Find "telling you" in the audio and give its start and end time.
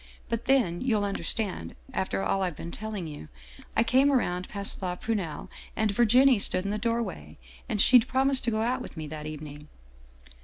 2.71-3.27